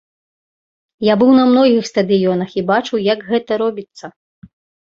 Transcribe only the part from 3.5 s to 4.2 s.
робіцца.